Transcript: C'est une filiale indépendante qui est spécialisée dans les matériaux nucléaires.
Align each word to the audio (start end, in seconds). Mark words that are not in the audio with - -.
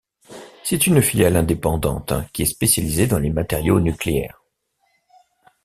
C'est 0.63 0.87
une 0.87 0.99
filiale 0.99 1.35
indépendante 1.37 2.11
qui 2.33 2.41
est 2.41 2.45
spécialisée 2.45 3.05
dans 3.05 3.19
les 3.19 3.29
matériaux 3.29 3.79
nucléaires. 3.79 4.41